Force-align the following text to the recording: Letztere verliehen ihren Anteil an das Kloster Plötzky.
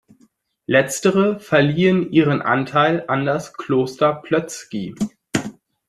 Letztere 0.65 1.39
verliehen 1.39 2.11
ihren 2.11 2.41
Anteil 2.41 3.03
an 3.07 3.23
das 3.23 3.53
Kloster 3.53 4.15
Plötzky. 4.15 4.95